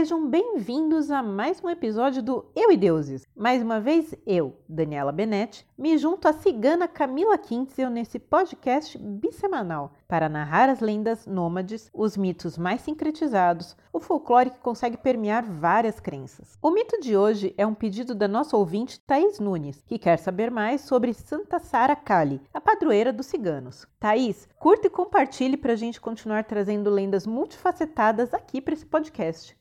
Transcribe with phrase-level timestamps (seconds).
[0.00, 3.26] Sejam bem-vindos a mais um episódio do Eu e Deuses.
[3.36, 9.92] Mais uma vez, eu, Daniela Benetti, me junto à cigana Camila Kintzel nesse podcast bissemanal
[10.08, 16.00] para narrar as lendas nômades, os mitos mais sincretizados, o folclore que consegue permear várias
[16.00, 16.56] crenças.
[16.62, 20.50] O mito de hoje é um pedido da nossa ouvinte Thaís Nunes, que quer saber
[20.50, 23.86] mais sobre Santa Sara Kali, a padroeira dos ciganos.
[24.00, 29.59] Thaís, curta e compartilhe para a gente continuar trazendo lendas multifacetadas aqui para esse podcast.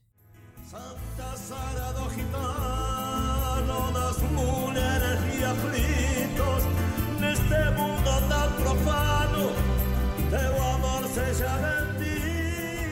[0.69, 6.63] Santa Sara do Gitano, das mulheres e aflitos,
[7.19, 9.49] neste mundo tão profano,
[10.29, 11.49] teu amor seja
[11.97, 12.85] bendito.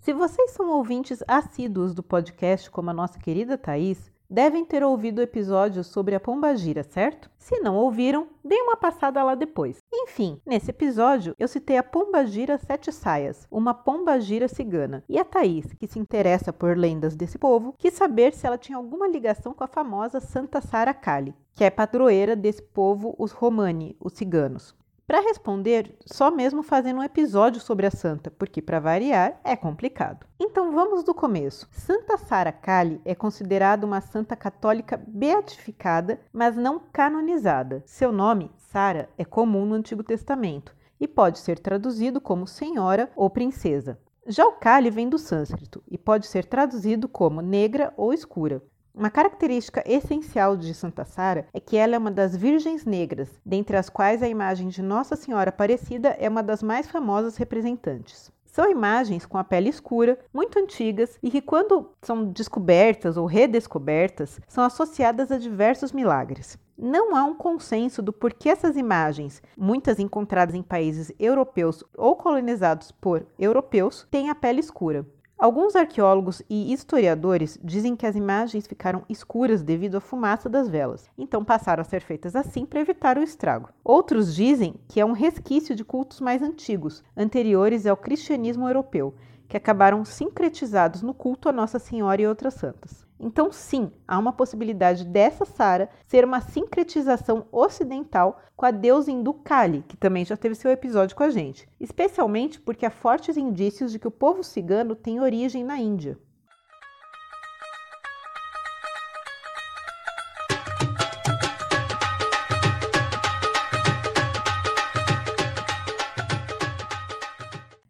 [0.00, 5.20] Se vocês são ouvintes assíduos do podcast, como a nossa querida Thaís, devem ter ouvido
[5.20, 7.30] o episódio sobre a pombagira, certo?
[7.38, 9.79] Se não ouviram, deem uma passada lá depois.
[10.20, 15.72] Enfim, nesse episódio eu citei a pombagira sete saias, uma pombagira cigana, e a Thaís,
[15.72, 19.64] que se interessa por lendas desse povo, quis saber se ela tinha alguma ligação com
[19.64, 24.78] a famosa Santa Sara Kali, que é padroeira desse povo, os Romani, os ciganos.
[25.06, 30.24] Para responder, só mesmo fazendo um episódio sobre a santa, porque para variar é complicado.
[30.38, 31.66] Então vamos do começo.
[31.72, 37.82] Santa Sara Kali é considerada uma santa católica beatificada, mas não canonizada.
[37.86, 43.28] Seu nome, Sara, é comum no Antigo Testamento e pode ser traduzido como senhora ou
[43.28, 43.98] princesa.
[44.24, 48.62] Já o Kali vem do sânscrito e pode ser traduzido como negra ou escura.
[48.94, 53.76] Uma característica essencial de Santa Sara é que ela é uma das virgens negras, dentre
[53.76, 58.30] as quais a imagem de Nossa Senhora Aparecida é uma das mais famosas representantes.
[58.50, 64.40] São imagens com a pele escura, muito antigas e que, quando são descobertas ou redescobertas,
[64.48, 66.58] são associadas a diversos milagres.
[66.76, 72.90] Não há um consenso do porquê essas imagens, muitas encontradas em países europeus ou colonizados
[72.90, 75.06] por europeus, têm a pele escura.
[75.40, 81.08] Alguns arqueólogos e historiadores dizem que as imagens ficaram escuras devido à fumaça das velas,
[81.16, 83.70] então passaram a ser feitas assim para evitar o estrago.
[83.82, 89.14] Outros dizem que é um resquício de cultos mais antigos, anteriores ao cristianismo europeu,
[89.48, 93.09] que acabaram sincretizados no culto a Nossa Senhora e outras santas.
[93.22, 99.34] Então, sim, há uma possibilidade dessa Sara ser uma sincretização ocidental com a deusa hindu
[99.34, 103.92] Kali, que também já teve seu episódio com a gente, especialmente porque há fortes indícios
[103.92, 106.18] de que o povo cigano tem origem na Índia.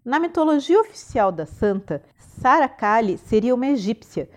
[0.05, 4.29] Na mitologia oficial da santa, Sara Kali seria uma egípcia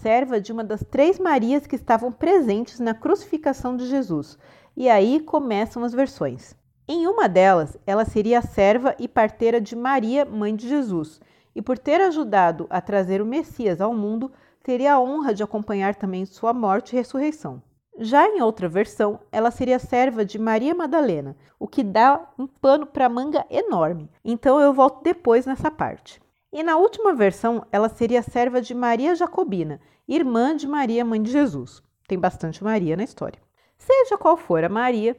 [0.00, 4.38] serva de uma das três Marias que estavam presentes na crucificação de Jesus.
[4.76, 6.54] E aí começam as versões.
[6.88, 11.20] Em uma delas, ela seria serva e parteira de Maria, mãe de Jesus,
[11.54, 15.94] e por ter ajudado a trazer o Messias ao mundo, teria a honra de acompanhar
[15.94, 17.62] também sua morte e ressurreição.
[17.98, 22.86] Já em outra versão, ela seria serva de Maria Madalena, o que dá um pano
[22.86, 24.10] para manga enorme.
[24.24, 26.20] Então eu volto depois nessa parte.
[26.52, 31.30] E na última versão, ela seria serva de Maria Jacobina, irmã de Maria, mãe de
[31.30, 31.80] Jesus.
[32.08, 33.40] Tem bastante Maria na história.
[33.78, 35.16] Seja qual for a Maria,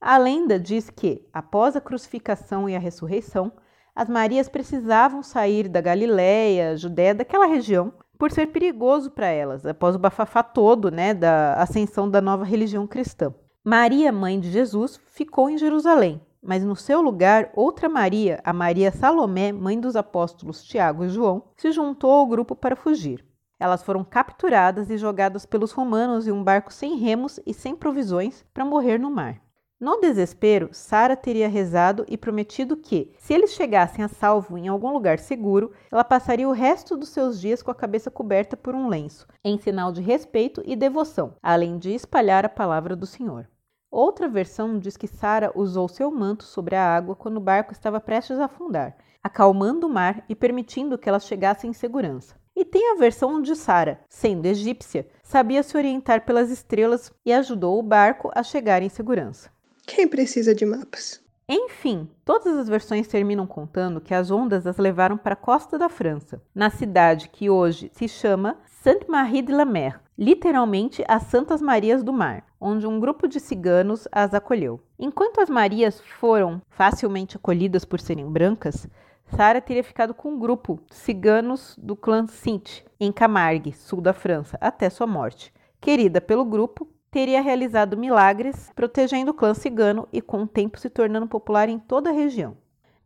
[0.00, 3.52] a lenda diz que, após a crucificação e a ressurreição,
[3.94, 9.94] as Marias precisavam sair da Galiléia, Judéia, daquela região, por ser perigoso para elas, após
[9.94, 13.34] o bafafá todo né, da ascensão da nova religião cristã.
[13.62, 18.90] Maria, mãe de Jesus, ficou em Jerusalém, mas no seu lugar, outra Maria, a Maria
[18.90, 23.24] Salomé, mãe dos apóstolos Tiago e João, se juntou ao grupo para fugir.
[23.58, 28.44] Elas foram capturadas e jogadas pelos romanos em um barco sem remos e sem provisões
[28.54, 29.40] para morrer no mar.
[29.78, 34.92] No desespero, Sara teria rezado e prometido que, se eles chegassem a salvo em algum
[34.92, 38.88] lugar seguro, ela passaria o resto dos seus dias com a cabeça coberta por um
[38.88, 43.48] lenço, em sinal de respeito e devoção, além de espalhar a palavra do Senhor.
[43.90, 48.00] Outra versão diz que Sara usou seu manto sobre a água quando o barco estava
[48.00, 52.36] prestes a afundar, acalmando o mar e permitindo que elas chegassem em segurança.
[52.54, 57.78] E tem a versão onde Sara, sendo egípcia, sabia se orientar pelas estrelas e ajudou
[57.78, 59.50] o barco a chegar em segurança.
[59.84, 61.20] Quem precisa de mapas?
[61.52, 65.88] Enfim, todas as versões terminam contando que as ondas as levaram para a costa da
[65.88, 72.04] França, na cidade que hoje se chama Sainte-Marie de la Mer, literalmente as Santas Marias
[72.04, 74.80] do Mar, onde um grupo de ciganos as acolheu.
[74.96, 78.86] Enquanto as Marias foram facilmente acolhidas por serem brancas,
[79.26, 84.12] Sara teria ficado com um grupo de ciganos do clã Sint, em Camargue, sul da
[84.12, 85.52] França, até sua morte.
[85.80, 90.88] Querida pelo grupo, teria realizado milagres protegendo o clã cigano e com o tempo se
[90.88, 92.56] tornando popular em toda a região.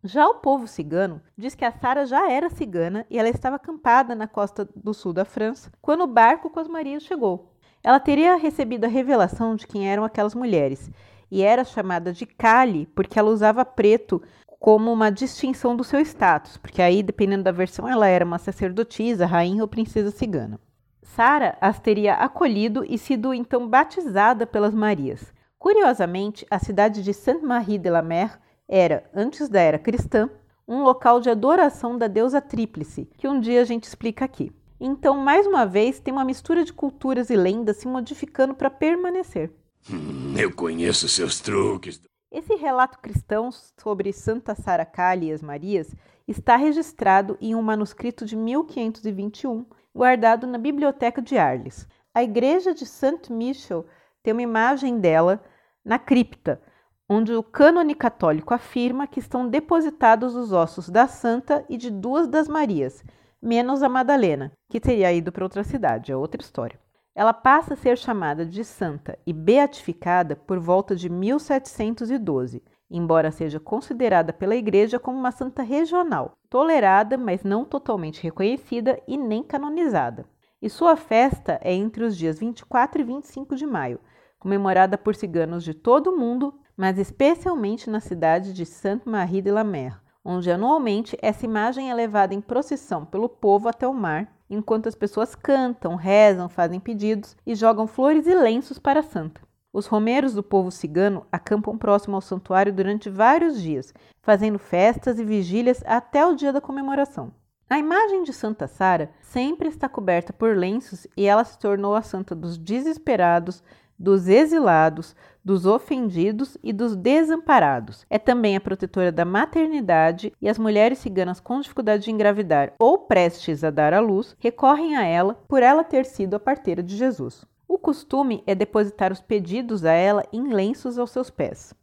[0.02, 4.14] Já o povo cigano diz que a Sara já era cigana e ela estava acampada
[4.14, 7.50] na costa do sul da França quando o barco com as Marias chegou.
[7.82, 10.90] Ela teria recebido a revelação de quem eram aquelas mulheres
[11.30, 14.22] e era chamada de Kali porque ela usava preto
[14.60, 19.26] como uma distinção do seu status, porque aí, dependendo da versão, ela era uma sacerdotisa,
[19.26, 20.58] rainha ou princesa cigana.
[21.04, 25.32] Sara as teria acolhido e sido então batizada pelas Marias.
[25.58, 30.28] Curiosamente, a cidade de Sainte-Marie de la Mer era, antes da era cristã,
[30.66, 34.50] um local de adoração da deusa Tríplice, que um dia a gente explica aqui.
[34.80, 39.52] Então, mais uma vez, tem uma mistura de culturas e lendas se modificando para permanecer.
[39.90, 42.00] Hum, eu conheço seus truques.
[42.30, 45.94] Esse relato cristão sobre Santa Sara Cali e as Marias
[46.26, 51.88] está registrado em um manuscrito de 1521, guardado na Biblioteca de Arles.
[52.12, 53.86] A igreja de Saint Michel
[54.22, 55.42] tem uma imagem dela
[55.84, 56.60] na cripta,
[57.08, 62.26] onde o cânone católico afirma que estão depositados os ossos da santa e de duas
[62.26, 63.04] das Marias,
[63.40, 66.80] menos a Madalena, que teria ido para outra cidade, é outra história.
[67.14, 73.58] Ela passa a ser chamada de santa e beatificada por volta de 1712, embora seja
[73.58, 80.26] considerada pela Igreja como uma santa regional, tolerada, mas não totalmente reconhecida e nem canonizada.
[80.60, 84.00] E sua festa é entre os dias 24 e 25 de maio,
[84.38, 89.64] comemorada por ciganos de todo o mundo mas especialmente na cidade de Sainte-Marie de la
[89.64, 94.88] Mer, onde anualmente essa imagem é levada em procissão pelo povo até o mar, enquanto
[94.88, 99.40] as pessoas cantam, rezam, fazem pedidos e jogam flores e lenços para a santa.
[99.74, 103.92] Os romeiros do povo cigano acampam próximo ao santuário durante vários dias,
[104.22, 107.32] fazendo festas e vigílias até o dia da comemoração.
[107.68, 112.02] A imagem de Santa Sara sempre está coberta por lenços e ela se tornou a
[112.02, 113.64] santa dos desesperados,
[113.98, 118.06] dos exilados, dos ofendidos e dos desamparados.
[118.08, 122.98] É também a protetora da maternidade e as mulheres ciganas com dificuldade de engravidar ou
[122.98, 126.96] prestes a dar à luz recorrem a ela por ela ter sido a parteira de
[126.96, 127.44] Jesus.
[127.66, 131.74] O costume é depositar os pedidos a ela em lenços aos seus pés.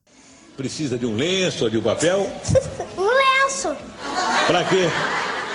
[0.55, 2.19] Precisa de um lenço ou de um papel?
[2.97, 3.75] um lenço.
[4.45, 4.87] Para quê?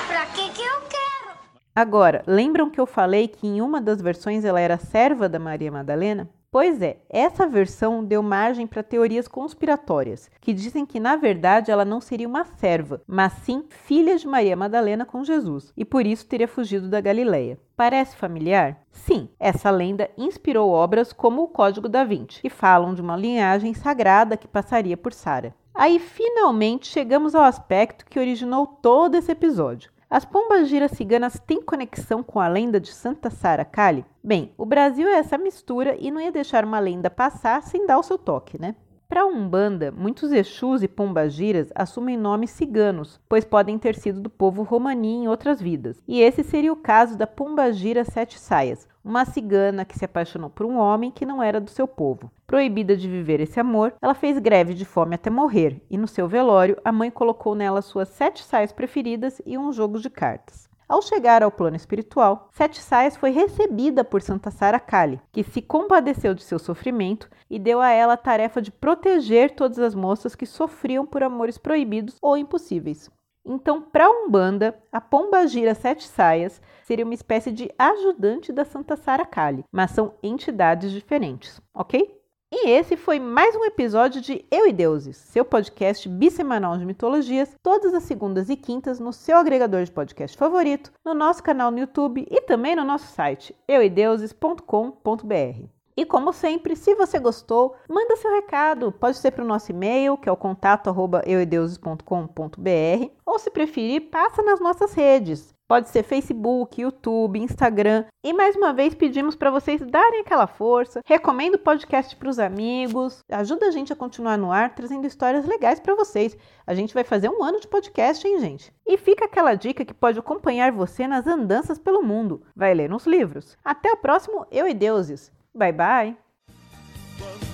[0.09, 1.39] Pra que que eu quero?
[1.75, 5.71] Agora, lembram que eu falei que em uma das versões ela era serva da Maria
[5.71, 6.29] Madalena?
[6.51, 11.85] Pois é, essa versão deu margem para teorias conspiratórias, que dizem que na verdade ela
[11.85, 16.27] não seria uma serva, mas sim filha de Maria Madalena com Jesus, e por isso
[16.27, 17.59] teria fugido da Galileia.
[17.77, 18.81] Parece familiar?
[18.91, 23.75] Sim, essa lenda inspirou obras como o Código da Vinci, que falam de uma linhagem
[23.75, 25.55] sagrada que passaria por Sara.
[25.75, 29.91] Aí finalmente chegamos ao aspecto que originou todo esse episódio.
[30.09, 34.05] As pombagiras ciganas têm conexão com a lenda de Santa Sara Kali?
[34.23, 37.99] Bem, o Brasil é essa mistura e não ia deixar uma lenda passar sem dar
[37.99, 38.77] o seu toque, né?
[39.09, 44.65] Para Umbanda, muitos Exus e Pombagiras assumem nomes ciganos, pois podem ter sido do povo
[44.65, 46.03] romani em outras vidas.
[46.09, 50.67] E esse seria o caso da Pombagira Sete Saias, uma cigana que se apaixonou por
[50.67, 52.33] um homem que não era do seu povo.
[52.49, 56.27] Proibida de viver esse amor, ela fez greve de fome até morrer, e no seu
[56.27, 60.66] velório, a mãe colocou nela suas sete saias preferidas e um jogo de cartas.
[60.89, 65.61] Ao chegar ao plano espiritual, Sete Saias foi recebida por Santa Sara Kali, que se
[65.61, 70.37] compadeceu de seu sofrimento e deu a ela a tarefa de proteger todas as moças
[70.37, 73.11] que sofriam por amores proibidos ou impossíveis.
[73.45, 78.97] Então, para Umbanda, a Pomba Gira Sete Saias seria uma espécie de ajudante da Santa
[78.97, 82.16] Sara Kali, mas são entidades diferentes, ok?
[82.53, 87.53] E esse foi mais um episódio de Eu e Deuses, seu podcast bissemanal de mitologias,
[87.61, 91.81] todas as segundas e quintas no seu agregador de podcast favorito, no nosso canal no
[91.81, 95.65] YouTube e também no nosso site euideuses.com.br.
[95.97, 98.93] E como sempre, se você gostou, manda seu recado.
[98.93, 100.95] Pode ser para o nosso e-mail, que é o contato
[101.27, 105.56] euideuses.com.br, ou se preferir, passa nas nossas redes.
[105.69, 108.05] Pode ser Facebook, YouTube, Instagram.
[108.23, 111.01] E mais uma vez pedimos para vocês darem aquela força.
[111.05, 113.25] Recomendo o podcast para os amigos.
[113.29, 116.37] Ajuda a gente a continuar no ar trazendo histórias legais para vocês.
[116.65, 118.73] A gente vai fazer um ano de podcast, hein, gente?
[118.87, 122.43] E fica aquela dica que pode acompanhar você nas andanças pelo mundo.
[122.55, 123.59] Vai ler nos livros.
[123.65, 125.33] Até o próximo Eu e Deuses.
[125.53, 126.17] Bye bye.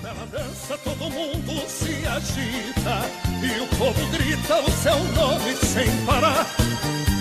[0.03, 2.99] Ela dança, todo mundo se agita
[3.41, 6.45] e o povo grita o seu nome sem parar.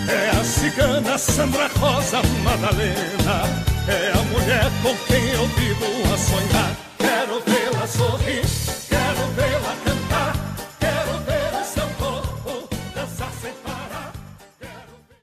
[0.09, 3.43] É a cigana Sandra Rosa Madalena,
[3.89, 6.77] é a mulher com quem eu vivo a sonhar.
[6.99, 8.43] Quero vê-la sorrir,
[8.89, 9.92] quero vê-la cantar.